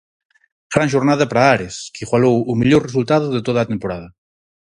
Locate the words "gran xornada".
0.73-1.29